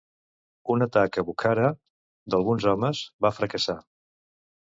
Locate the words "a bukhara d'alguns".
1.21-2.67